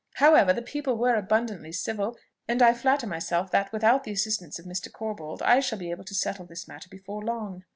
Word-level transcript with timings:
However 0.15 0.51
the 0.51 0.63
people 0.63 0.97
were 0.97 1.13
abundantly 1.13 1.71
civil, 1.71 2.17
and 2.47 2.63
I 2.63 2.73
flatter 2.73 3.05
myself 3.05 3.51
that, 3.51 3.71
without 3.71 4.03
the 4.03 4.11
assistance 4.13 4.57
of 4.57 4.65
Mr. 4.65 4.91
Corbold, 4.91 5.43
I 5.43 5.59
shall 5.59 5.77
be 5.77 5.91
able 5.91 6.05
to 6.05 6.15
settle 6.15 6.47
this 6.47 6.67
matter 6.67 6.89
before 6.89 7.23
long." 7.23 7.65